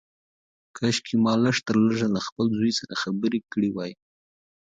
[0.77, 3.91] کاشکي ما لږ تر لږه له خپل زوی سره خبرې کړې وای.